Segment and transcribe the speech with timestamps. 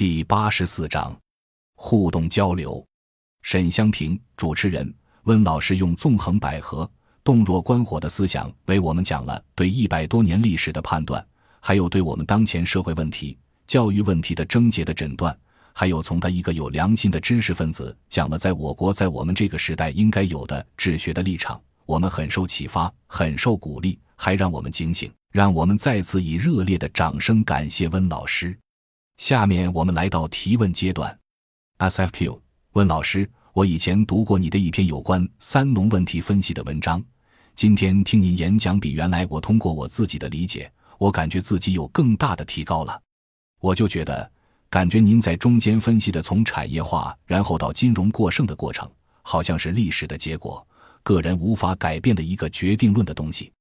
[0.00, 1.14] 第八十四章
[1.74, 2.82] 互动交流。
[3.42, 4.90] 沈香平，主持人
[5.24, 6.88] 温老师用纵横捭阖、
[7.22, 11.22] 洞若观火的思想为我们讲了对一百多年历史的判断，
[11.60, 13.36] 还有对我们当前社会问题、
[13.66, 15.38] 教育问题的症结的诊断，
[15.74, 21.60] 还有从他一个有良心的知识分子讲了在我国在我们这个时代应该有的治学的立场。
[21.84, 25.12] 我们很受启发，很受鼓励，还让我们警醒。
[25.30, 28.58] 让我们再次以热烈的掌声感谢温老师。
[29.20, 31.16] 下面我们来到提问阶段。
[31.76, 32.40] SFQ，
[32.72, 37.04] 问老师，我以前读过你的一篇有关三农问题分析的文章，
[37.54, 42.98] 今天听您演讲，比原来我通过我自己的理解，我感觉自己有更大的提高了。
[43.60, 44.32] 我就觉得，
[44.70, 48.90] 感觉您在中间分析的从产业化然后到金融过剩的过程，
[49.20, 50.66] 好像是历史的结果。
[51.02, 53.52] 个人无法改变的一个决定论的东西，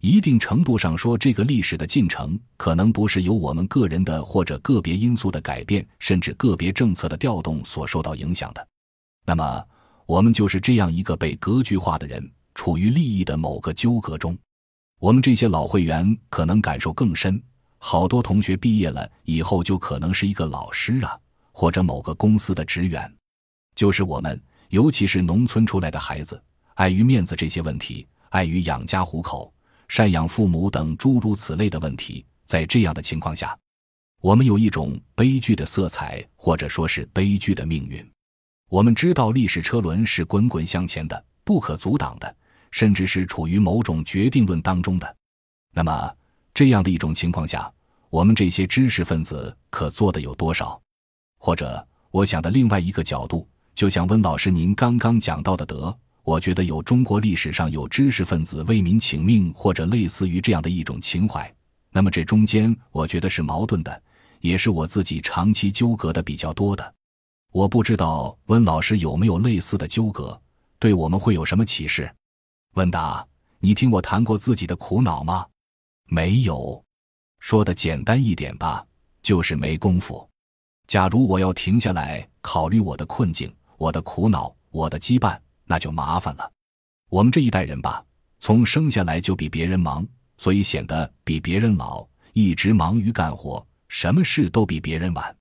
[0.00, 8.66] 一定程度上说，这个历史的进程可能不是由我们个人的或者个别因素的改变，甚至个别政策的调动所受到影响的。
[9.26, 9.62] 那么，
[10.06, 14.36] 我们就是这样一个被格局化的人，处于利益的某个纠葛中。
[14.98, 17.42] 我们这些老会员可能感受更深，
[17.76, 21.14] 好多同学毕业了以后就可能是一个老师啊，
[21.52, 23.10] 或者某个公司的职员。
[23.74, 26.42] 就是我们，尤其是农村出来的孩子。
[26.76, 29.52] 碍于面子这些问题，碍于养家糊口、
[29.90, 33.58] 赡养父母等诸如此类的问题，在这样的情况下，
[34.20, 38.08] 我们有一种悲剧的色彩，或者说是悲剧的命运。
[38.68, 42.36] 我们知道历史车轮是滚滚向前的，不可阻挡的，
[42.70, 45.16] 甚至是处于某种决定论当中的。
[45.72, 46.16] 那么，
[46.54, 47.68] 这样的一种情况下，
[48.10, 50.80] 我们这些知识分子可做的有多少？
[51.40, 55.98] 或者，我想的另外一个角度，就像温老师您刚刚讲到的，德。
[56.22, 61.52] 我觉得有中国历史上有知识分子为民请命，或者类似于这样的一种情怀。
[61.90, 64.02] 那么这中间，我觉得是矛盾的，
[64.40, 66.94] 也是我自己长期纠葛的比较多的。
[67.52, 70.40] 我不知道温老师有没有类似的纠葛，
[70.78, 72.08] 对我们会有什么启示？
[72.74, 73.26] 问答：
[73.58, 75.44] 你听我谈过自己的苦恼吗？
[76.06, 76.82] 没有。
[77.40, 78.86] 说的简单一点吧，
[79.22, 80.28] 就是没功夫。
[80.86, 85.36] 假如我要停下来考虑我的困境、我的苦恼、我的羁绊。
[85.70, 86.52] 那就麻烦了。
[87.10, 88.04] 我们这一代人吧，
[88.40, 90.04] 从生下来就比别人忙，
[90.36, 95.36] 所以显得比别人老，一直忙于干活，什么事都比别人晚。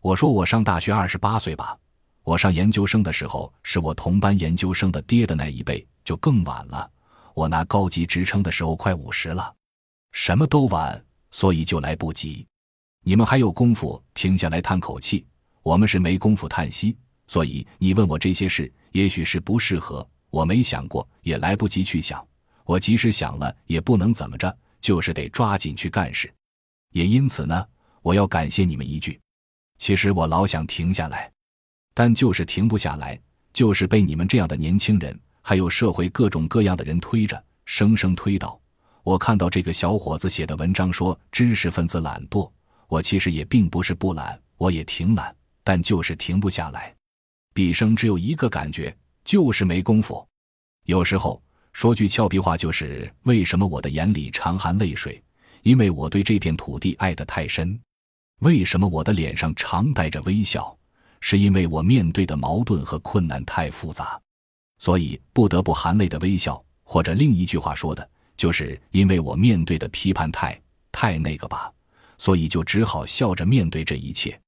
[0.00, 1.76] 我说我上大学二十八岁吧，
[2.22, 6.90] 我上研究生的时候是我同班研究生的爹的那一辈，就更晚了。
[7.34, 9.54] 我拿高级职称的时候快五十了，
[10.12, 12.46] 什么都晚，所以就来不及。
[13.04, 15.26] 你们还有功夫停下来叹口气，
[15.62, 16.96] 我们是没功夫叹息。
[17.28, 18.72] 所以你问我这些事。
[18.96, 22.26] 也许是不适合，我没想过，也来不及去想。
[22.64, 26.32] 我即使想了，也不能怎么着，就是得抓紧去干事。
[26.92, 27.62] 也因此呢，
[28.00, 29.20] 我要感谢你们一句。
[29.76, 31.30] 其实我老想停下来，
[31.92, 33.20] 但就是停不下来，
[33.52, 38.58] 就是被你们这样的年轻人，还有社会各种各样的人推着，生生推倒。
[39.02, 42.50] 我看到这个小伙子写的文章说知识分子懒惰，
[42.88, 46.95] 我其实也并不是不懒，我也挺懒，但就是停不下来。
[47.56, 48.94] 毕生只有一个感觉，
[49.24, 50.22] 就是没功夫。
[50.84, 55.24] 有时候说句俏皮话，就是为什么我的眼里常含泪水？
[55.62, 57.80] 因为我对这片土地爱得太深。
[58.40, 60.76] 为什么我的脸上常带着微笑？
[61.22, 64.20] 是因为我面对的矛盾和困难太复杂，
[64.76, 66.62] 所以不得不含泪的微笑。
[66.82, 68.06] 或者另一句话说的，
[68.36, 70.60] 就是因为我面对的批判太
[70.92, 71.72] 太那个吧，
[72.18, 74.38] 所以就只好笑着面对这一切。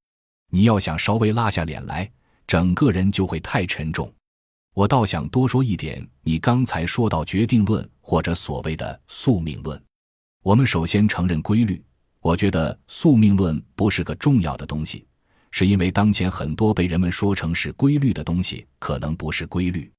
[0.50, 2.06] 你要想稍微拉下脸来。
[2.48, 4.10] 整个人就会太沉重。
[4.72, 9.80] 我倒想多说一点，你刚才说到决定论或者所谓的宿命论。
[10.42, 11.80] 我们首先承认规律。
[12.20, 15.06] 我觉得宿命论不是个重要的东西，
[15.50, 19.90] 是因为当前很多被人们说成是规律的东西，可能不是规律。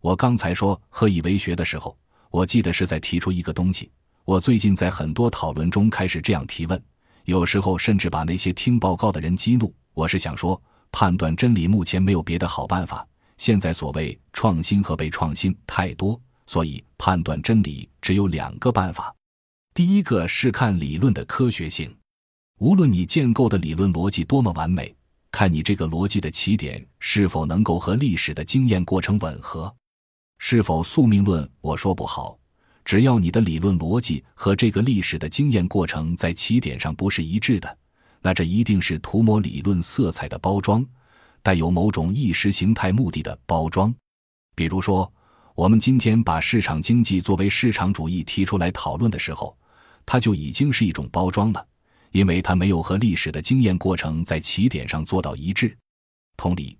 [0.00, 1.98] 我刚才说何以为学的时候，
[2.30, 3.90] 我记得是在提出一个东西。
[4.24, 6.80] 我最近在很多讨论中开始这样提问，
[7.24, 9.74] 有时候甚至把那些听报告的人激怒。
[9.94, 10.62] 我是想说。
[10.92, 13.06] 判断真理目前没有别的好办法。
[13.36, 19.14] 现在所谓创新和被创新太多，所以判断真理只有两个办法。
[19.74, 21.94] 第一个是看理论的科学性，
[22.58, 24.92] 无论你建构的理论逻辑多么完美，
[25.30, 29.72] 看你这个逻辑的起点是否能够和历史的经验过程吻合。
[30.38, 31.48] 是否宿命论？
[31.60, 32.36] 我说不好。
[32.84, 37.78] 只要你的理论逻辑和这个历史的经验过程在起点上不是一致的。
[38.20, 40.84] 那这一定是涂抹理论色彩的包装，
[41.42, 43.94] 带有某种意识形态目的的包装。
[44.54, 45.10] 比如说，
[45.54, 49.56] 我们今天把市场经济作为市场主义提出来讨论的时候，
[50.04, 51.66] 它就已经是一种包装了。
[52.10, 55.76] 因为它没有和历史的经验过程在起点上做到一致。
[56.38, 56.74] 同理，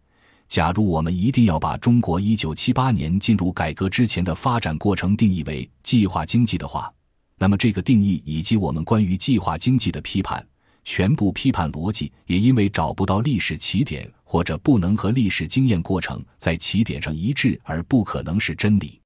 [0.49, 6.91] 假如我们一定要把中国一九七八年进入改革之前的发展过程定义为计划经济的话，
[7.37, 10.45] 那么这个定义以及我们关于计划经济的批判，
[10.91, 18.99] 全部批判逻辑也因为找不到历史起点或者不能和历史经验过程在起点上一致而不可能是真理。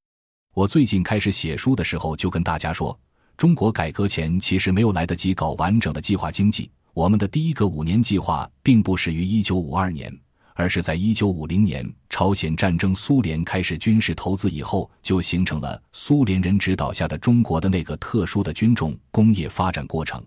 [0.54, 2.96] 我最近开始写书的时候就跟大家说。
[3.36, 6.70] 中国改革前其实没有来得及搞完整的计划经济。
[6.94, 10.16] 我们的第一个五年计划并不始于一九五二年，
[10.54, 20.22] 而是在一九五零年朝鲜战争，苏联开始军事投资以后，就形成了苏联人指导下的中国的那个特殊的军种工业发展过程，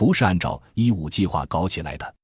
[0.00, 2.14] 不是按照一五计划搞起来的。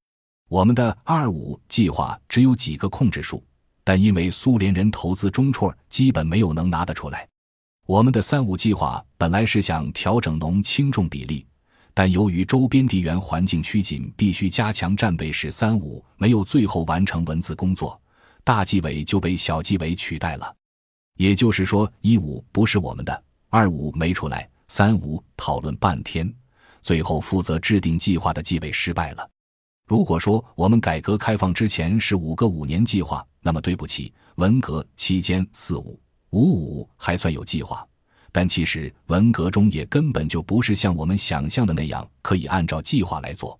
[0.49, 3.43] 我们的二五计划只有几个控制数，
[3.83, 7.27] 但因为苏联人投资中辍，基本没有能拿得出来。
[7.85, 11.45] 我们的三五计划本来是想调整农轻重比例，
[11.93, 18.01] 但由于周边地缘环境趋紧，必须加强战备，使三五没有最后完成文字工作，
[18.43, 20.51] 大纪委就被小纪委取代了。
[21.17, 26.33] 也就是说，一五不是我们的，二五没出来，三五讨论半天，
[26.87, 29.29] 最后负责制定计划的纪委失败了。
[29.89, 35.99] 如果说我们改革开放之前是五个五年计划，那么对不起，文革期间四五。
[36.29, 37.85] 五五还算有计划，
[38.31, 43.59] 但其实文革中也根本就不是像我们想象的那样可以按照计划来做。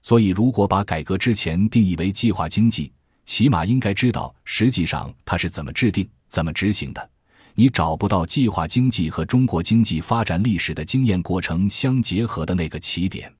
[0.00, 2.90] 所以，如果把改革之前定义为计划经济，
[3.26, 7.10] 起码应该知道实际上它是怎么制定、怎么执行的。
[7.54, 13.32] 你找不到计划经济和中国经济发展历史的经验过程相结合的那个起点，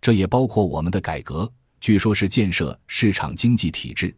[0.00, 1.50] 这也包括我们的改革，
[1.80, 4.14] 据说是建设市场经济体制。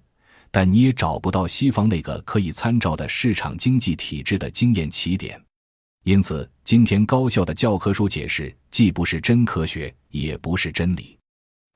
[0.53, 5.41] 但你也找不到西方那个可以参照的市场经济体制的经验起点，
[6.03, 11.17] 因此今天高校的教科书解释既不是真科学，也不是真理。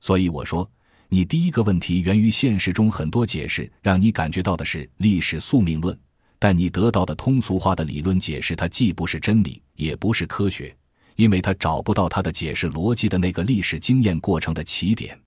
[0.00, 0.68] 所以我说，
[1.08, 5.96] 你第一个问题源于现实中很多解释让你感觉到的是历史宿命论，
[6.44, 10.76] 但你得到的通俗化的理论解释它既不是真理，也不是科学，
[11.16, 15.18] 因为它找不到它的解释逻辑的那个历史经验过程的起点。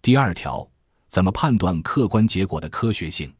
[0.00, 0.66] 第二条。
[1.06, 3.30] 怎么判断客观结果的科学性？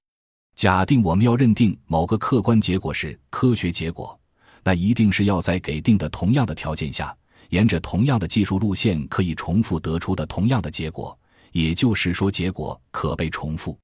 [0.54, 4.20] 假定我们要认定某个客观结果是科学结果，
[4.62, 7.16] 那一定是要在给定的同样的条件下，
[7.48, 11.18] 沿着同样的技术路线可以重复得出的同样的结果，
[11.52, 13.76] 也就是说，结果可被重复。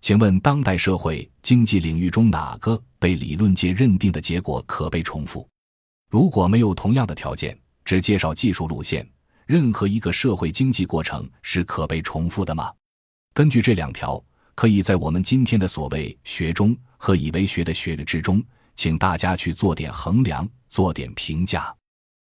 [0.00, 5.46] 请问，当代社会经济领域中哪个被理论界认定的结果可被重复？
[6.10, 9.06] 如果没有同样的条件，只介绍技术路线，
[9.44, 12.72] 任何一个社会经济过程是可被重复的吗？
[13.34, 14.22] 根据这两条，
[14.54, 18.42] 可以在我们今天的所谓学中和以为学的学的之中，
[18.76, 21.74] 请大家去做点衡量，做点评价。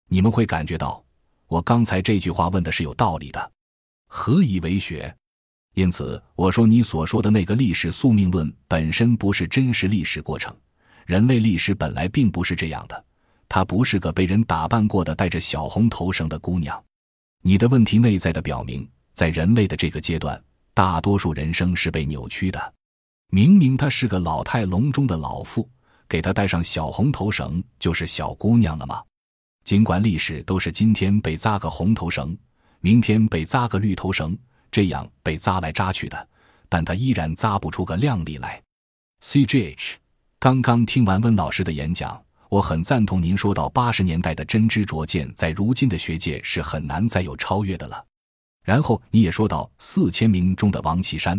[0.09, 1.03] 你们会感觉到，
[1.49, 3.53] 我刚才这句话问的是有道理的。
[4.07, 5.15] 何以为学？
[5.75, 10.55] 因此，我说你所说的那个历史宿命论本身不是真实历史过程。
[11.07, 13.05] 人类历史本来并不是这样的，
[13.49, 16.83] 它不是个被人打扮过的带着小红头绳的姑娘。
[17.43, 20.41] 你的问题内在的表明，在人类的这个阶段。
[20.75, 22.75] 大多数人生是被扭曲的，
[23.29, 25.69] 明明她是个老态龙钟的老妇，
[26.09, 29.03] 给她戴上小红头绳就是小姑娘了吗？
[29.65, 32.35] 尽管历史都是今天被扎个红头绳，
[32.81, 34.35] 明天被扎个绿头绳，
[34.73, 36.29] 这样被扎来扎去的，
[36.69, 38.61] 但他依然扎不出个靓丽来。
[39.21, 39.99] C G H，
[40.41, 48.03] 刚刚听完温老师的演讲，我很赞同您说到八十年代的真知灼见，在如今的学界是很难再有超越的了。
[48.65, 51.39] 然后你也说到四千名中的王岐山，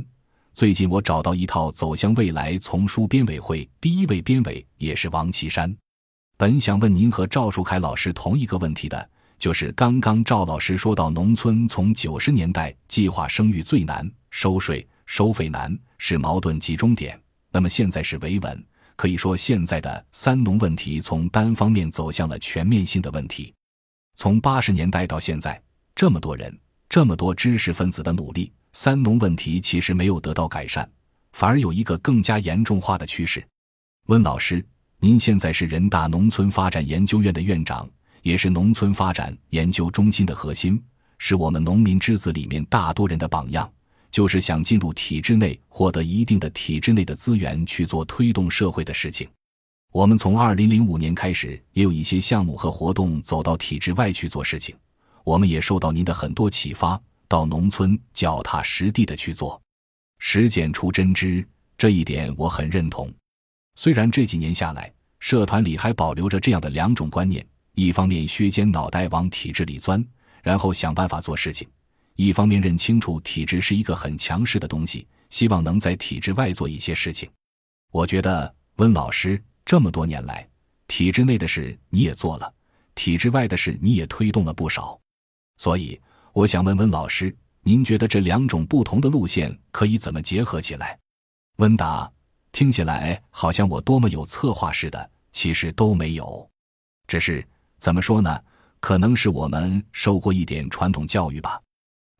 [0.54, 5.76] 最近我找到一套《走向未来》丛书，编委会第一位编委也是王岐山。
[6.38, 9.10] 本想问您和赵树凯老师同一个问题的，
[9.44, 17.22] 就是刚刚赵老师说到农村从九十年代计划生育最难，收税收费难是矛盾集中点。
[17.52, 23.54] 那么现在是维稳，可以说现在的三农问题从单方面走向了全面性的问题。
[24.16, 25.62] 从八十年代到现在，
[25.94, 26.58] 这么多人。
[26.88, 30.90] 这么多知识分子的努力，三农问题其实没有得到改善，
[31.34, 33.46] 反而有一个更加严重化的趋势。
[34.06, 34.66] 温老师，
[35.02, 37.90] 您现在是人大农村发展研究院的院长，
[38.24, 40.82] 也是农村发展研究中心的核心，
[41.20, 43.72] 是我们农民之子里面大多人的榜样，
[44.10, 49.30] 就是想进入体制内，获得一定的体制内的资源去做推动社会的事情。
[49.92, 54.76] 我们从二零零五年开始，也有一些项目和活动走到体制外去做事情。
[55.24, 59.62] 我们也受到您的很多启发，到农村脚踏实地的去做，
[60.20, 61.46] 实践出真知，
[61.78, 63.12] 这一点我很认同。
[63.76, 70.04] 虽然这几年下来，社团里还保留着这样的两种观念：一方面削尖脑袋往体制里钻，
[70.42, 71.68] 然后想办法做事情；
[72.16, 77.30] 一方面认清楚体制是一个很强势的东西，希望能在体制外做一些事情。
[77.92, 80.48] 我觉得温老师这么多年来，
[80.88, 82.54] 体制内的事你也做了，
[82.94, 85.00] 体制外的事你也推动了不少。
[85.58, 86.00] 所以
[86.34, 91.00] 我想问温老师，您觉得这两种不同的路线可以怎么结合起来？
[91.58, 92.12] 温达，
[92.52, 96.50] 听起来好像我多么有策划似的，其实都没有，
[97.08, 97.48] 只是
[97.84, 98.42] 怎么说呢？
[98.80, 101.62] 可能是我们受过一点传统教育吧。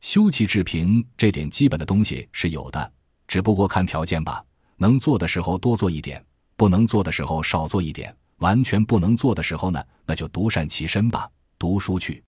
[0.02, 2.92] 修齐治平这点基本的东西是有的，
[3.30, 4.44] 只不过看条件吧。
[4.76, 6.22] 能做的时候多做一点，
[6.58, 8.14] 不能做的时候少做一点。
[8.40, 12.22] 完全不能做的时候呢，那就独善其身吧，读书去，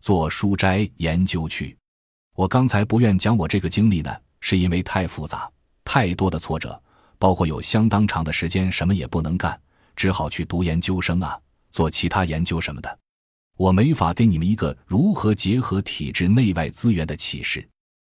[0.00, 1.76] 做书斋研究去。
[2.34, 4.10] 我刚才不愿讲我这个经历呢，
[4.40, 5.46] 是因为太复杂，
[5.84, 6.82] 太多的挫折，
[7.18, 9.60] 包括有相当长的时间什么也不能干，
[9.94, 11.38] 只好去读研究生啊，
[11.70, 12.98] 做其他研究什么的。
[13.56, 17.66] 我没法给你们一个如何结合体制内外资源的启示。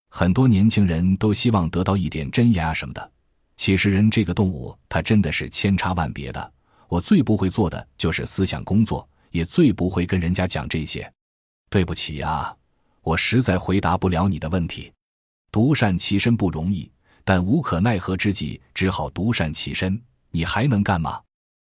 [0.08, 3.12] 很多年轻人都希望得到一点真言啊什么的。
[3.56, 6.52] 其实人这个动物，它真的是千差万别的。
[6.88, 11.10] 我最不会做的就是思想工作，也最不会跟人家讲这些。
[11.70, 12.54] 对不起啊，
[13.00, 14.92] 我实在回答不了你的问题。
[15.50, 16.90] 独善其身不容易，
[17.24, 20.00] 但无可奈何之际，只好独善其身。
[20.30, 21.20] 你还能干嘛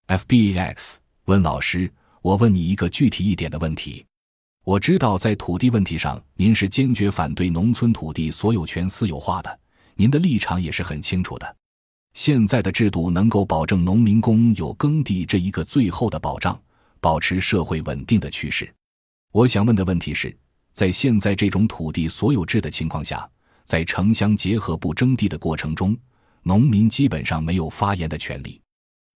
[0.08, 0.94] ？FBX
[1.26, 1.90] 温老师。
[2.22, 4.04] 我问你一个具体一点的问题，
[4.64, 9.60] 我知道在土地问题上，您是坚决反对农村土地所有权私有化的，
[9.94, 11.56] 您的立场也是很清楚的。
[12.14, 16.60] 现在的制度能够保证农民工有耕地这一个最后的保障，
[17.00, 18.68] 保持社会稳定的趋势。
[19.32, 20.36] 我想问的问题是，
[20.72, 23.28] 在现在这种土地所有制的情况下，
[23.64, 25.96] 在城乡结合部征地的过程中，
[26.42, 28.60] 农民基本上没有发言的权利。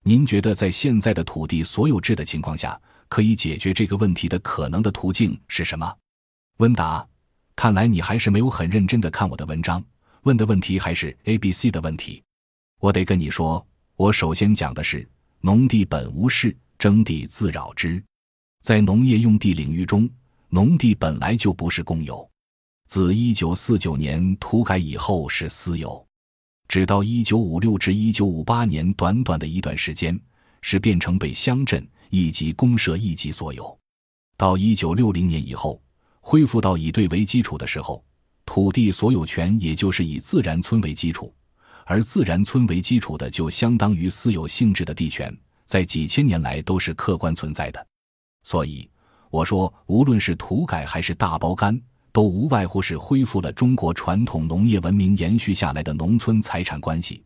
[0.05, 2.81] 您觉得在现在的土地所有制的情况下？
[3.09, 5.93] 可以解决这个问题的可能的途径是什么？
[6.59, 7.05] 温达，
[7.57, 9.85] 看来你还是没有很认真的看我的文章，
[10.23, 12.23] 问的问题还是 A、B、C 的问题。
[12.79, 13.67] 我得跟你说，
[13.97, 15.05] 我首先讲的是
[15.43, 18.01] “农地本无事，征地自扰之”。
[18.63, 20.09] 在农业用地领域中，
[20.49, 22.31] 农地本来就不是公有，
[22.87, 26.07] 自一九四九年土改以后是私有，
[26.71, 30.17] 直到一九五六至一九五八年短短的一段时间，
[30.63, 31.85] 是变成被乡镇。
[32.11, 33.77] 一级公社一级所有，
[34.37, 35.83] 到一九六零年以后
[36.21, 38.05] 恢复到以队为基础的时候，
[38.47, 41.35] 土地所有权也就是以自然村为基础，
[41.87, 45.37] 而自然村为基础的就相当于私有性质的地权，
[45.67, 47.85] 在几千年来都是客观存在的。
[48.45, 48.89] 所以
[49.29, 51.81] 我说，无论是土改还是大包干，
[52.13, 57.23] 都无外乎是恢复了中国传统农业文明延续下来的农村财产关系，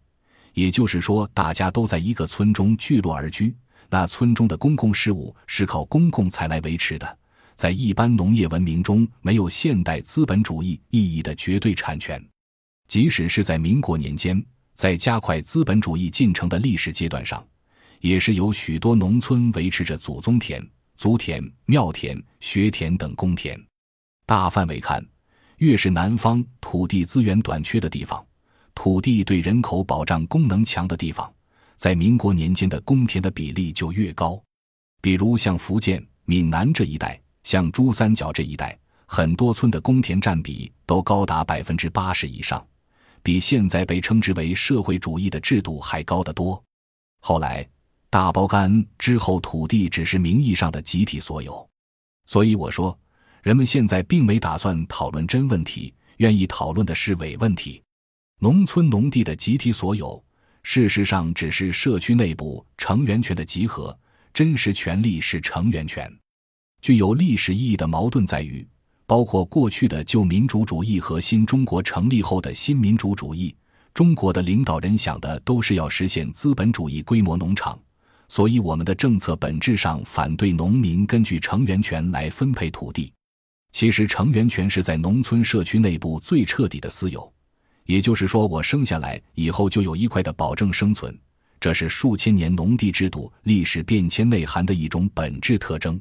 [0.52, 3.54] 也就是说，大家都在一个村中聚落而居。
[3.90, 7.18] 那村中的公共事务是靠公共财来维持的，
[7.54, 12.20] 在一般农业文明中没有现代资本主义意义的绝对产权，
[12.88, 17.46] 即使是在民国年间，在加快资本主义进程的历史阶段上，
[18.00, 23.58] 也是有许多农村维持着祖宗田、族田、庙田、学田等公田。
[24.26, 25.04] 大范围看，
[25.58, 28.24] 越是南方土地资源短缺的地方，
[28.74, 31.30] 土地对人口保障功能强的地方。
[31.76, 34.42] 在民国年间的公田的比例就越高，
[35.02, 42.64] 比如像福建闽南这一带，像珠三角这一带，很多村的公田占比都高达百分之八十以上，
[43.22, 46.62] 比现在被称之为社会主义的制度还高得多。
[47.20, 47.68] 后来
[48.08, 51.68] 大包干之后，土地只是名义上的集体所有，
[52.26, 52.96] 所以我说，
[53.44, 57.82] 人们现在并没打算讨论真问题，愿意讨论的是伪问题。
[58.40, 60.24] 农村农地的集体所有。
[60.62, 63.94] 事实上，只是社区内部成员权的集合，
[64.32, 66.10] 真实权利是成员权。
[66.80, 68.66] 具有历史意义的矛盾在于，
[69.04, 73.54] 包括过去的旧民主主义和新中国成立后的新民主主义，
[73.92, 77.78] 中国的领导人想的都是要实现资本主义规模农场，
[78.26, 83.12] 所以我们的政策本质上反对农民根据成员权来分配土地。
[83.74, 87.30] 其实，成员权是在农村社区内部最彻底的私有。
[87.86, 91.18] 也就是说，我生下来以后就有一块的保证生存，
[91.58, 96.00] 这是数千年农地制度历史变迁内涵的一种本质特征。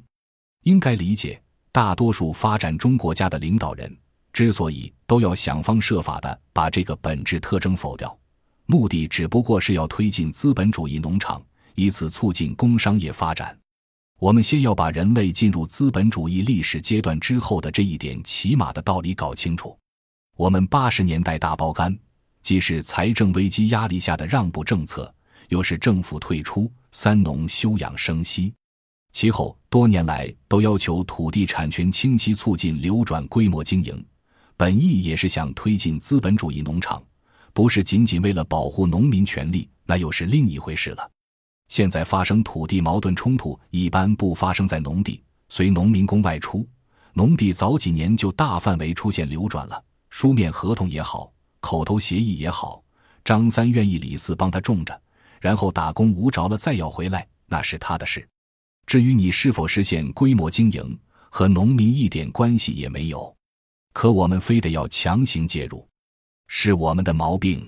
[0.65, 3.91] 应该理解，大多数发展中国家的领导人
[4.31, 8.15] 之所以都要想方设法的把这个本质特征否掉，
[8.67, 13.57] 目的只不过是要推进资本主义农场，以此促进工商业发展。
[14.23, 19.77] 我们先要把人类进入资本主义历史阶段之后的这一点起码的道理搞清楚。
[20.37, 21.93] 我们八十年代大包干，
[22.41, 25.13] 既是财政危机压力下的让步政策，
[25.49, 28.53] 又是政府退出三农休养生息。
[29.11, 34.05] 其后多年来都要求土地产权清晰，促进流转规模经营。
[34.55, 37.03] 本意也是想推进资本主义农场，
[37.51, 41.11] 不是仅仅为了保护农民权利，那又是另一回事了。
[41.73, 46.63] 现在发生土地矛盾冲突，一般不发生在农地，随农民工外出，
[47.13, 49.83] 农地早几年就大范围出现流转了。
[50.11, 52.83] 书面合同也好，口头协议也好，
[53.25, 55.01] 张三愿意李四帮他种着，
[55.41, 58.23] 然后打工无着了再要回来，那是他的事。
[58.85, 60.99] 至于你是否实现规模经营，
[61.31, 63.35] 和农民一点关系也没有。
[63.93, 65.87] 可我们非得要强行介入，
[66.45, 67.67] 是我们的毛病。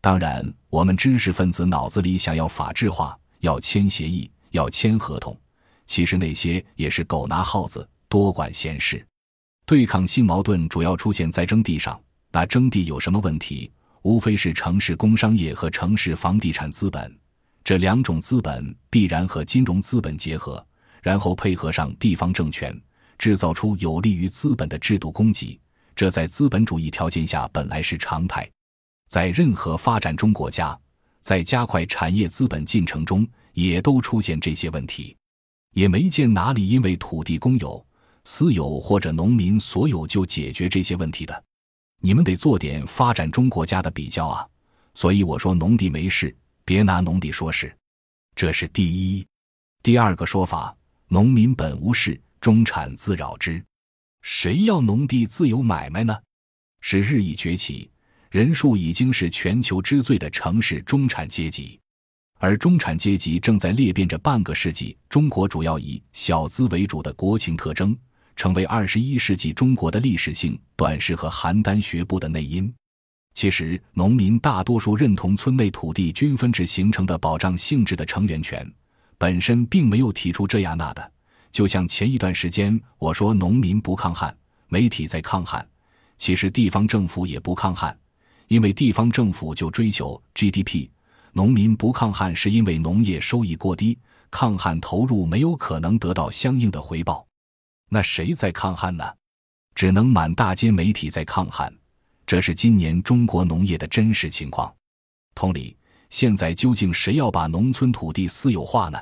[0.00, 5.38] 当然，我们知识分子脑子里想要法制化，要签协议，要签合同，
[5.86, 9.04] 其实那些也是狗拿耗子，多管闲事。
[9.66, 12.00] 对抗性矛盾主要出现在征地上。
[12.30, 13.70] 那征地有什么问题？
[14.02, 17.16] 无非是城市工商业和城市房地产资本
[17.62, 20.64] 这两种资本必然和金融资本结合，
[21.02, 22.80] 然后配合上地方政权。
[23.18, 25.60] 制造出有利于资本的制度供给，
[25.94, 28.48] 这在资本主义条件下本来是常态。
[29.08, 30.76] 在任何发展中国家，
[31.22, 35.16] 在加快产业资本进程中，也都出现这些问题。
[35.72, 37.82] 也没见哪里因为土地公有、
[38.24, 41.44] 私有或者农民所有就解决这些问题的。
[42.00, 44.46] 你们得做点发展中国家的比较啊！
[44.92, 47.74] 所以我说农地没事，别拿农地说事。
[48.34, 49.26] 这是第一。
[49.82, 50.76] 第二个说法，
[51.08, 52.20] 农民本无事。
[52.40, 53.64] 中产自扰之，
[54.22, 56.18] 谁要农地自由买卖呢？
[56.80, 57.88] 是日益崛起，
[58.32, 61.78] 人数已经是全球之最的城市中产阶级，
[62.38, 67.94] 而中产阶级正在裂变着半个世纪中国主要以小资为主的国情特征，
[68.34, 72.72] 成为二十一世纪中国的历史性短视和邯郸学步的内因。
[73.34, 78.66] 其实，农民大多数认同村内土地均分制形成的保障性质的成员权，
[79.18, 81.12] 本身并没有提出这样那的。
[81.50, 84.34] 就像前一段时间我说农民不抗旱，
[84.68, 85.68] 媒体在抗旱，
[86.16, 87.94] 其实地方政府也不抗旱，
[88.52, 90.90] 因为地方政府就追求 GDP。
[91.32, 93.98] 农民不抗旱是因为农业收益过低，
[94.30, 97.26] 抗旱投入没有可能得到相应的回报。
[97.88, 99.10] 那谁在抗旱呢？
[99.74, 101.74] 只能满大街媒体在抗旱，
[102.26, 104.70] 这是今年中国农业的真实情况。
[105.34, 105.74] 同理，
[106.10, 109.00] 现在究竟谁要把农村土地私有化呢？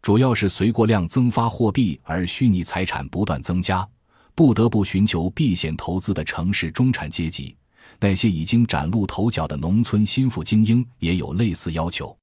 [0.00, 3.86] 主要是随过量增发货币而虚拟财产不断增加，
[4.34, 7.54] 不得不寻求避险投资的城市中产阶级，
[8.00, 12.16] 那些已经崭露头角的农村心腹精英也有类似要求。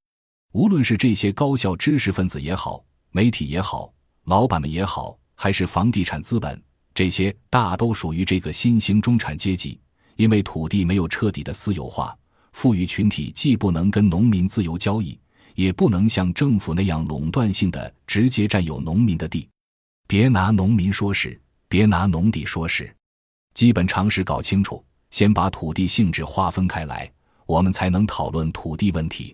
[0.53, 3.93] 无论是这些高校知识分子也好，媒体也好，
[4.25, 6.61] 老板们也好，还是房地产资本，
[6.93, 9.79] 这些大都属于这个新兴中产阶级。
[10.15, 12.17] 因为土地没有彻底的私有化，
[12.53, 15.19] 富裕群体既不能跟农民自由交易。
[15.55, 19.47] 也不能像政府那样垄断性的直接占有农民的地，
[20.05, 22.93] 别拿农民说事，别拿农地说事，
[23.53, 24.83] 基本常识搞清楚，
[25.15, 27.09] 先把土地性质划分开来，
[27.45, 29.33] 我们才能讨论土地问题。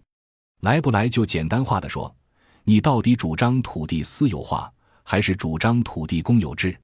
[0.60, 2.16] 来不来就简单化的说，
[2.64, 6.78] 你到底主张土地私有化，还是主张土地公有制？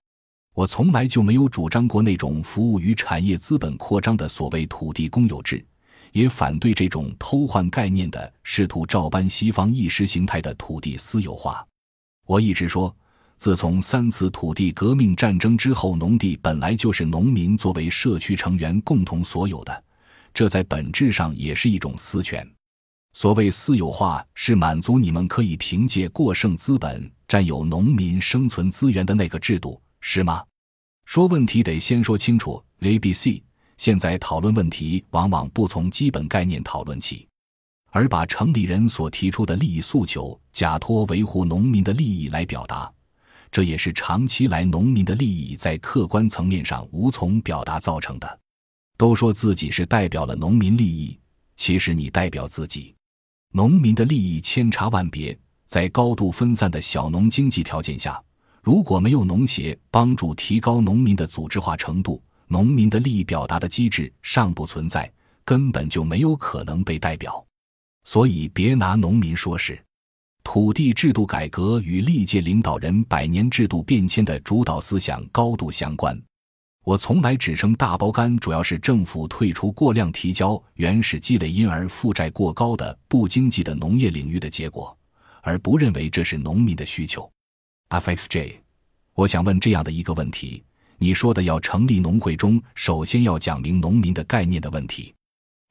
[0.55, 5.63] 我从来就没有主张过那种服务于产业资本扩张的所谓土地公有制。
[6.11, 11.63] 也反对这种偷换概念的试图照搬西方意识形态的土地私有化。
[12.25, 12.91] 我一直说，
[13.37, 19.83] 自从三次土地革命战争之后，农地本来就是农民作为社区成员共同所有的，
[20.33, 22.45] 这在本质上也是一种私权。
[23.13, 30.43] 所谓私有化，是满足你们可以凭借过剩资本占有农民生存资源的那个制度，是吗？
[31.05, 33.43] 说问题得先说清楚，A、B、C。
[33.77, 37.27] 现在讨论问题，往往不从基本概念讨论起，
[37.91, 42.91] 而把城里人所提出的利益诉求假托维护农民的利益来表达，
[43.57, 48.39] 这也是长期来农民的利益在客观层面上无从表达造成的。
[48.99, 51.17] 都说自己是代表了农民利益，
[51.55, 52.93] 其实你代表自己。
[53.53, 58.21] 农民的利益千差万别，在高度分散的小农经济条件下，
[58.61, 65.11] 如果没有农协帮助提高农民的组织化程度，农民的利益表达的机制尚不存在，
[65.43, 67.43] 根本就没有可能被代表，
[68.03, 69.83] 所以别拿农民说事。
[70.49, 76.17] 土地制度改革与历届领导人百年制度变迁的主导思想高度相关。
[76.85, 84.97] 我从来只称大包干主要是政府退出过量提交原始积累，因而负债过高的不经济的农业领域的结果，
[85.41, 87.29] 而不认为这是农民的需求。
[87.89, 88.53] FXJ，
[89.15, 90.63] 我想问这样的一个问题。
[90.97, 95.13] 你说的要成立农会中，首先要讲明农民的概念的问题。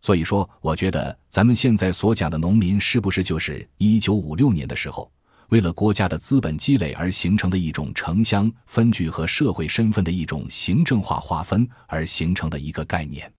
[0.00, 5.10] 所以说，我觉得咱们现在所讲的农民，是不是就是一九五六年的时候
[5.48, 13.32] 为了国家的资本积累而形成的一种城乡分据和社会身份的一种行政化划分而形成的一个概念。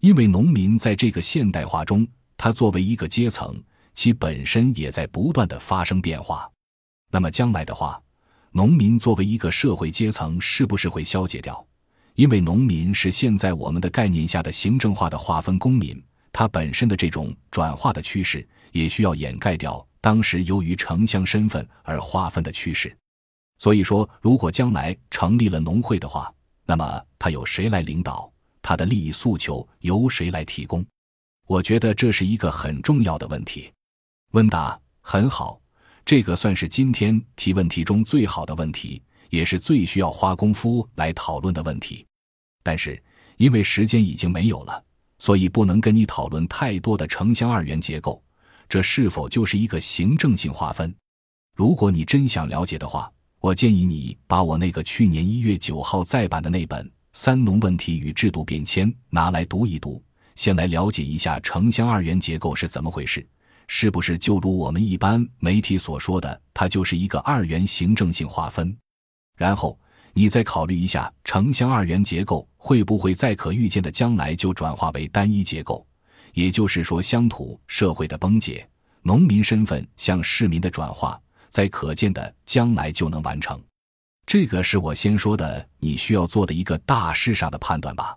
[0.00, 3.60] 因为农民在这个现代化中，他作为一个阶层，
[3.94, 6.50] 其本身也在不断的发生变化。
[7.10, 8.00] 那么将来的话，
[8.50, 11.64] 农民作为一个社会阶层，是不是会消解掉？
[12.14, 16.00] 因为农民是现在我们的概念下的行政化的划分公民，
[16.32, 22.96] 他本身的这种转化的趋势，也需要掩盖掉当时由于城乡身份而划分的趋势。
[23.58, 26.32] 所以说，如果将来成立了农会的话，
[26.64, 28.30] 那么他由谁来领导？
[28.62, 30.84] 他的利益诉求由谁来提供？
[31.46, 33.70] 我觉得这是一个很重要的问题。
[34.30, 35.60] 问答很好，
[36.04, 39.02] 这个算是今天提问题中最好的问题。
[39.34, 42.06] 也是最需要花功夫来讨论的问题，
[42.62, 43.02] 但是
[43.36, 44.82] 因为时间已经没有了，
[45.18, 48.22] 所以不能跟你讨论太多的城乡二元结构，
[48.68, 50.94] 这是否就是一个行政性划分？
[51.56, 60.02] 如果你真想了解的话，我建议你把我那个去年一月九号再版的那本《三农问题与制度变迁》拿来读一读，
[60.34, 63.26] 先来了解一下城乡二元结构是怎么回事，
[63.68, 68.76] 是不是就如我们一般媒体所说的，它就是一个二元行政性划分？
[69.36, 69.78] 然后
[70.12, 75.86] 你再考虑一下，城乡二元结构会不会在可预见的将来就转化为单一结构？
[76.32, 78.68] 也就是说，乡土社会的崩解，
[79.02, 83.60] 农民身份向市民的转化，在可见的将来就能完成。
[84.26, 88.16] 这个是我先说的，你需要做的一个大事上的判断吧。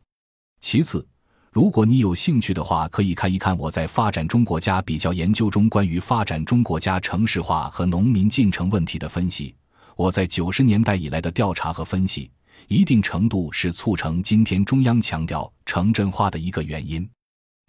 [0.60, 1.06] 其次，
[1.52, 9.54] 如果你有兴趣的话，可以看一看我在《发展中国家比较研究》中关于发展中国家城市化和农民进城问题的分析。
[9.98, 12.30] 我在九十年代以来的调查和分析，
[12.68, 17.10] 一定程度是促成今天中央强调城镇化的一个原因。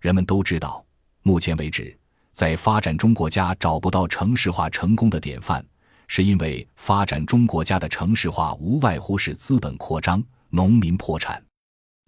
[0.03, 0.85] 人们都知道，
[1.23, 1.99] 目前为止，
[2.33, 5.65] 在发展中国家找不到城市化成功的典范，
[6.07, 11.43] 是因为发展中国家的城市化无外乎是资本扩张、农民破产、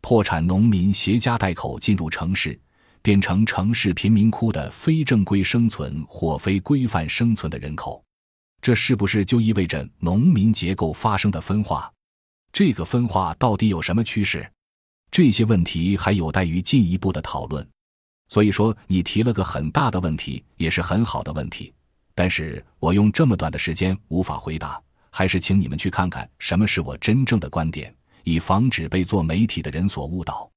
[0.03, 2.61] 破产农民携家带口进入城市，
[3.01, 8.05] 变成城市贫民窟的非正规生存或非规范生存的人口。
[8.63, 11.91] 这是不是就意味着农民结构发生的分化？
[12.53, 14.51] 这个分化到底有什么趋势？
[15.11, 17.67] 这些问题还有待于进一步的讨论。
[18.29, 21.73] 所以说，你提了个很大的问题，也是很好的问题。
[22.15, 27.95] 但是我用这么短的时间无法回答，还是请你们去看看什么是我真正的观点，
[28.25, 30.49] 以防止被做媒体的人所误导。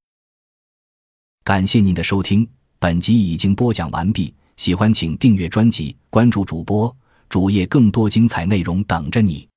[1.44, 2.48] 感谢您的收听，
[2.80, 4.34] 本集已经播讲完毕。
[4.56, 6.96] 喜欢请订阅专辑，关注主播。
[7.34, 9.53] 主页更多精彩内容等着你。